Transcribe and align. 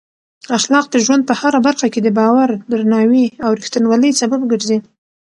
اخلاق 0.57 0.85
د 0.91 0.95
ژوند 1.05 1.23
په 1.29 1.33
هره 1.41 1.59
برخه 1.67 1.87
کې 1.93 1.99
د 2.03 2.09
باور، 2.19 2.49
درناوي 2.71 3.25
او 3.43 3.49
رښتینولۍ 3.59 4.11
سبب 4.21 4.41
ګرځي. 4.51 4.77